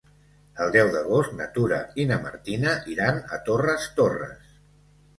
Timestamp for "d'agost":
0.95-1.35